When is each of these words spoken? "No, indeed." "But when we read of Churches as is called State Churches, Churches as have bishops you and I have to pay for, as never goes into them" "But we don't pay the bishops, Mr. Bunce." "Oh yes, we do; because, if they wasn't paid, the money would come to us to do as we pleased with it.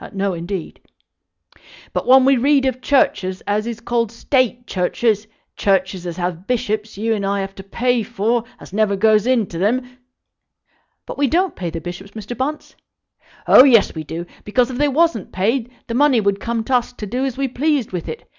"No, 0.13 0.33
indeed." 0.33 0.79
"But 1.93 2.07
when 2.07 2.25
we 2.25 2.35
read 2.35 2.65
of 2.65 2.81
Churches 2.81 3.41
as 3.45 3.67
is 3.67 3.79
called 3.79 4.11
State 4.11 4.65
Churches, 4.65 5.27
Churches 5.55 6.07
as 6.07 6.17
have 6.17 6.47
bishops 6.47 6.97
you 6.97 7.13
and 7.13 7.23
I 7.23 7.41
have 7.41 7.53
to 7.53 7.63
pay 7.63 8.01
for, 8.01 8.43
as 8.59 8.73
never 8.73 8.95
goes 8.95 9.27
into 9.27 9.59
them" 9.59 9.99
"But 11.05 11.19
we 11.19 11.27
don't 11.27 11.55
pay 11.55 11.69
the 11.69 11.79
bishops, 11.81 12.13
Mr. 12.13 12.35
Bunce." 12.35 12.73
"Oh 13.45 13.63
yes, 13.63 13.93
we 13.93 14.03
do; 14.03 14.25
because, 14.43 14.71
if 14.71 14.79
they 14.79 14.87
wasn't 14.87 15.31
paid, 15.31 15.69
the 15.85 15.93
money 15.93 16.19
would 16.19 16.39
come 16.39 16.63
to 16.63 16.77
us 16.77 16.93
to 16.93 17.05
do 17.05 17.23
as 17.23 17.37
we 17.37 17.47
pleased 17.47 17.91
with 17.91 18.09
it. 18.09 18.25